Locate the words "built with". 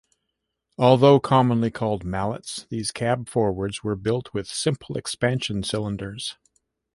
3.95-4.47